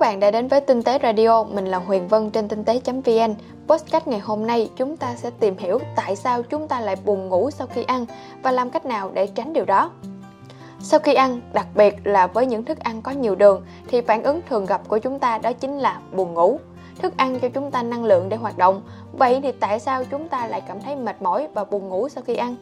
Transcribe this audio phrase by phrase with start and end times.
[0.00, 3.34] các bạn đã đến với Tinh tế Radio, mình là Huyền Vân trên tinh tế.vn.
[3.68, 7.28] Podcast ngày hôm nay chúng ta sẽ tìm hiểu tại sao chúng ta lại buồn
[7.28, 8.06] ngủ sau khi ăn
[8.42, 9.90] và làm cách nào để tránh điều đó.
[10.80, 14.22] Sau khi ăn, đặc biệt là với những thức ăn có nhiều đường thì phản
[14.22, 16.58] ứng thường gặp của chúng ta đó chính là buồn ngủ.
[17.02, 18.82] Thức ăn cho chúng ta năng lượng để hoạt động.
[19.12, 22.24] Vậy thì tại sao chúng ta lại cảm thấy mệt mỏi và buồn ngủ sau
[22.26, 22.56] khi ăn?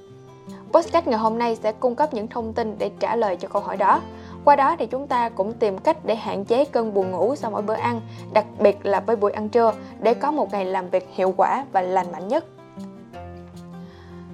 [0.73, 3.63] Podcast ngày hôm nay sẽ cung cấp những thông tin để trả lời cho câu
[3.63, 4.01] hỏi đó.
[4.45, 7.51] Qua đó thì chúng ta cũng tìm cách để hạn chế cơn buồn ngủ sau
[7.51, 8.01] mỗi bữa ăn,
[8.33, 11.65] đặc biệt là với buổi ăn trưa để có một ngày làm việc hiệu quả
[11.73, 12.45] và lành mạnh nhất.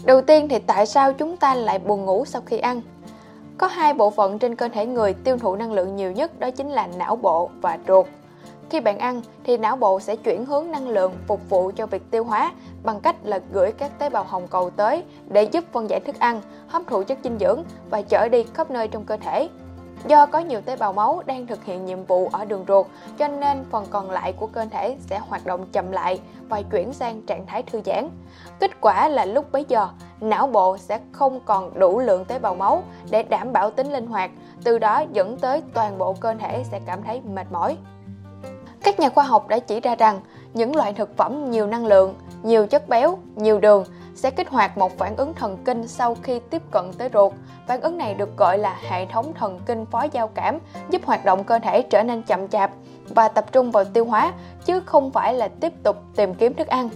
[0.04, 2.80] Đầu tiên thì tại sao chúng ta lại buồn ngủ sau khi ăn?
[3.58, 6.50] Có hai bộ phận trên cơ thể người tiêu thụ năng lượng nhiều nhất đó
[6.50, 8.06] chính là não bộ và ruột.
[8.70, 12.02] Khi bạn ăn thì não bộ sẽ chuyển hướng năng lượng phục vụ cho việc
[12.10, 12.52] tiêu hóa
[12.82, 16.18] bằng cách là gửi các tế bào hồng cầu tới để giúp phân giải thức
[16.18, 19.48] ăn, hấp thụ chất dinh dưỡng và chở đi khắp nơi trong cơ thể.
[20.06, 22.86] Do có nhiều tế bào máu đang thực hiện nhiệm vụ ở đường ruột,
[23.19, 26.92] cho nên phần còn lại của cơ thể sẽ hoạt động chậm lại và chuyển
[26.92, 28.08] sang trạng thái thư giãn.
[28.60, 29.88] Kết quả là lúc bấy giờ,
[30.20, 34.06] não bộ sẽ không còn đủ lượng tế bào máu để đảm bảo tính linh
[34.06, 34.30] hoạt,
[34.64, 37.76] từ đó dẫn tới toàn bộ cơ thể sẽ cảm thấy mệt mỏi.
[38.82, 40.20] Các nhà khoa học đã chỉ ra rằng
[40.54, 44.78] những loại thực phẩm nhiều năng lượng, nhiều chất béo, nhiều đường sẽ kích hoạt
[44.78, 47.32] một phản ứng thần kinh sau khi tiếp cận tới ruột.
[47.66, 50.58] Phản ứng này được gọi là hệ thống thần kinh phó giao cảm,
[50.90, 52.70] giúp hoạt động cơ thể trở nên chậm chạp
[53.08, 54.32] và tập trung vào tiêu hóa
[54.64, 56.88] chứ không phải là tiếp tục tìm kiếm thức ăn.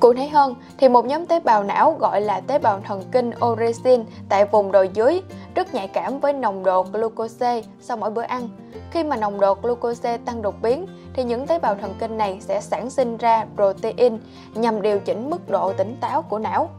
[0.00, 3.30] Cụ thể hơn thì một nhóm tế bào não gọi là tế bào thần kinh
[3.46, 5.22] orexin tại vùng đồi dưới
[5.54, 8.48] rất nhạy cảm với nồng độ glucose sau mỗi bữa ăn.
[8.90, 10.86] Khi mà nồng độ glucose tăng đột biến
[11.18, 14.18] thì những tế bào thần kinh này sẽ sản sinh ra protein
[14.54, 16.70] nhằm điều chỉnh mức độ tỉnh táo của não.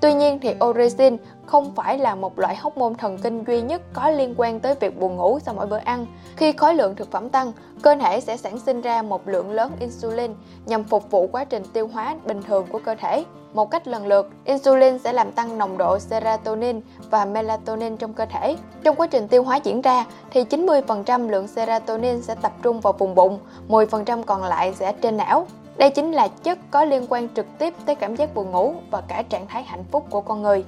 [0.00, 4.10] Tuy nhiên thì orexin không phải là một loại hormone thần kinh duy nhất có
[4.10, 6.06] liên quan tới việc buồn ngủ sau mỗi bữa ăn.
[6.36, 9.72] Khi khối lượng thực phẩm tăng, cơ thể sẽ sản sinh ra một lượng lớn
[9.80, 10.34] insulin
[10.66, 13.24] nhằm phục vụ quá trình tiêu hóa bình thường của cơ thể.
[13.56, 16.80] Một cách lần lượt, insulin sẽ làm tăng nồng độ serotonin
[17.10, 18.56] và melatonin trong cơ thể.
[18.84, 22.92] Trong quá trình tiêu hóa diễn ra thì 90% lượng serotonin sẽ tập trung vào
[22.92, 25.46] vùng bụng, 10% còn lại sẽ trên não.
[25.76, 29.00] Đây chính là chất có liên quan trực tiếp tới cảm giác buồn ngủ và
[29.00, 30.64] cả trạng thái hạnh phúc của con người.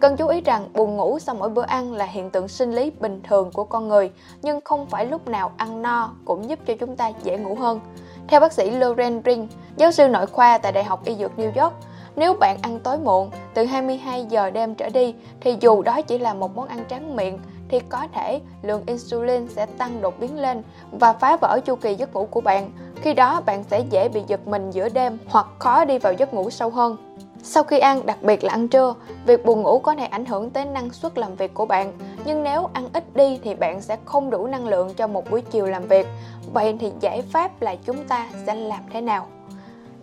[0.00, 2.90] Cần chú ý rằng buồn ngủ sau mỗi bữa ăn là hiện tượng sinh lý
[2.90, 4.10] bình thường của con người,
[4.42, 7.80] nhưng không phải lúc nào ăn no cũng giúp cho chúng ta dễ ngủ hơn.
[8.28, 11.62] Theo bác sĩ Loren Ring, giáo sư nội khoa tại Đại học Y Dược New
[11.62, 11.74] York,
[12.16, 16.18] nếu bạn ăn tối muộn từ 22 giờ đêm trở đi thì dù đó chỉ
[16.18, 17.38] là một món ăn tráng miệng
[17.68, 20.62] thì có thể lượng insulin sẽ tăng đột biến lên
[20.92, 22.70] và phá vỡ chu kỳ giấc ngủ của bạn.
[23.00, 26.34] Khi đó bạn sẽ dễ bị giật mình giữa đêm hoặc khó đi vào giấc
[26.34, 26.96] ngủ sâu hơn.
[27.42, 28.94] Sau khi ăn, đặc biệt là ăn trưa,
[29.26, 31.92] việc buồn ngủ có thể ảnh hưởng tới năng suất làm việc của bạn.
[32.24, 35.40] Nhưng nếu ăn ít đi thì bạn sẽ không đủ năng lượng cho một buổi
[35.40, 36.06] chiều làm việc.
[36.52, 39.26] Vậy thì giải pháp là chúng ta sẽ làm thế nào?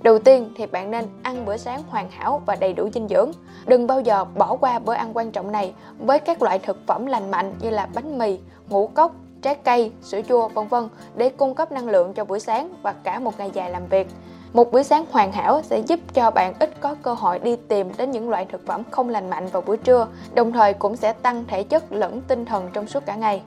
[0.03, 3.31] Đầu tiên thì bạn nên ăn bữa sáng hoàn hảo và đầy đủ dinh dưỡng.
[3.66, 7.06] Đừng bao giờ bỏ qua bữa ăn quan trọng này với các loại thực phẩm
[7.06, 11.30] lành mạnh như là bánh mì, ngũ cốc, trái cây, sữa chua vân vân để
[11.30, 14.08] cung cấp năng lượng cho buổi sáng và cả một ngày dài làm việc.
[14.53, 17.91] Một bữa sáng hoàn hảo sẽ giúp cho bạn ít có cơ hội đi tìm
[17.97, 21.14] đến những loại thực phẩm không lành mạnh vào buổi trưa, đồng thời cũng sẽ
[21.14, 23.41] tăng thể chất lẫn tinh thần trong suốt cả ngày.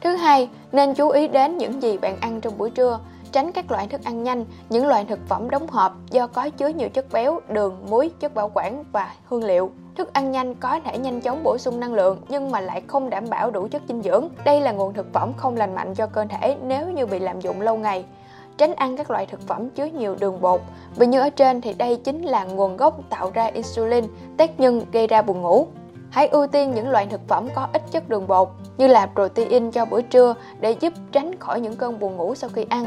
[0.00, 2.98] Thứ hai, nên chú ý đến những gì bạn ăn trong buổi trưa,
[3.32, 6.68] tránh các loại thức ăn nhanh, những loại thực phẩm đóng hộp do có chứa
[6.68, 9.70] nhiều chất béo, đường, muối, chất bảo quản và hương liệu.
[9.96, 13.10] Thức ăn nhanh có thể nhanh chóng bổ sung năng lượng nhưng mà lại không
[13.10, 14.28] đảm bảo đủ chất dinh dưỡng.
[14.44, 17.40] Đây là nguồn thực phẩm không lành mạnh cho cơ thể nếu như bị lạm
[17.40, 18.04] dụng lâu ngày
[18.58, 20.60] tránh ăn các loại thực phẩm chứa nhiều đường bột.
[20.96, 24.04] Vì như ở trên thì đây chính là nguồn gốc tạo ra insulin,
[24.36, 25.66] tác nhân gây ra buồn ngủ.
[26.10, 29.70] Hãy ưu tiên những loại thực phẩm có ít chất đường bột như là protein
[29.70, 32.86] cho bữa trưa để giúp tránh khỏi những cơn buồn ngủ sau khi ăn.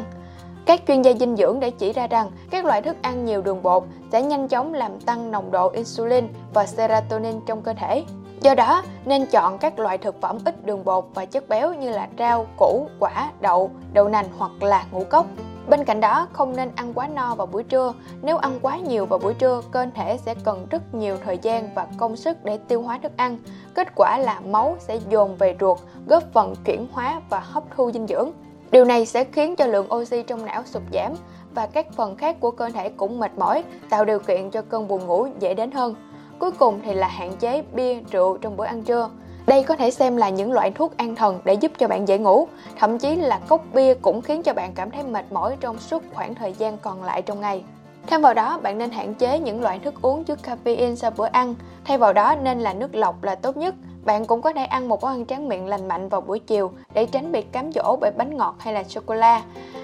[0.65, 3.63] Các chuyên gia dinh dưỡng đã chỉ ra rằng các loại thức ăn nhiều đường
[3.63, 8.03] bột sẽ nhanh chóng làm tăng nồng độ insulin và serotonin trong cơ thể.
[8.41, 11.89] Do đó, nên chọn các loại thực phẩm ít đường bột và chất béo như
[11.89, 15.25] là rau, củ, quả, đậu, đậu nành hoặc là ngũ cốc.
[15.69, 17.93] Bên cạnh đó, không nên ăn quá no vào buổi trưa.
[18.21, 21.69] Nếu ăn quá nhiều vào buổi trưa, cơ thể sẽ cần rất nhiều thời gian
[21.75, 23.37] và công sức để tiêu hóa thức ăn.
[23.73, 27.91] Kết quả là máu sẽ dồn về ruột, góp phần chuyển hóa và hấp thu
[27.91, 28.31] dinh dưỡng.
[28.71, 31.13] Điều này sẽ khiến cho lượng oxy trong não sụt giảm
[31.53, 34.87] và các phần khác của cơ thể cũng mệt mỏi, tạo điều kiện cho cơn
[34.87, 35.95] buồn ngủ dễ đến hơn.
[36.39, 39.09] Cuối cùng thì là hạn chế bia, rượu trong bữa ăn trưa.
[39.47, 42.17] Đây có thể xem là những loại thuốc an thần để giúp cho bạn dễ
[42.17, 42.47] ngủ,
[42.79, 46.03] thậm chí là cốc bia cũng khiến cho bạn cảm thấy mệt mỏi trong suốt
[46.13, 47.63] khoảng thời gian còn lại trong ngày.
[48.07, 51.25] Thêm vào đó, bạn nên hạn chế những loại thức uống chứa caffeine sau bữa
[51.25, 51.55] ăn.
[51.85, 53.75] Thay vào đó nên là nước lọc là tốt nhất
[54.05, 56.71] bạn cũng có thể ăn một món ăn tráng miệng lành mạnh vào buổi chiều
[56.93, 59.41] để tránh bị cám dỗ bởi bánh ngọt hay là sô cô la.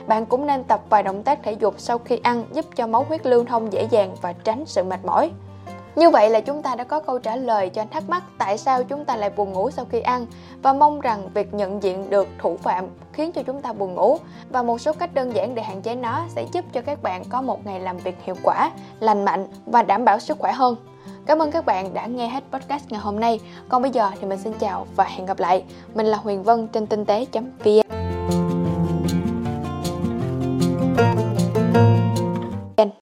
[0.08, 3.04] Bạn cũng nên tập vài động tác thể dục sau khi ăn giúp cho máu
[3.04, 5.32] huyết lưu thông dễ dàng và tránh sự mệt mỏi.
[5.96, 8.84] Như vậy là chúng ta đã có câu trả lời cho thắc mắc tại sao
[8.84, 10.26] chúng ta lại buồn ngủ sau khi ăn
[10.62, 14.18] và mong rằng việc nhận diện được thủ phạm khiến cho chúng ta buồn ngủ
[14.50, 17.24] và một số cách đơn giản để hạn chế nó sẽ giúp cho các bạn
[17.30, 20.76] có một ngày làm việc hiệu quả, lành mạnh và đảm bảo sức khỏe hơn.
[21.32, 23.40] Cảm ơn các bạn đã nghe hết podcast ngày hôm nay.
[23.70, 25.64] Còn bây giờ thì mình xin chào và hẹn gặp lại.
[25.94, 28.01] Mình là Huyền Vân trên tinh tế.vn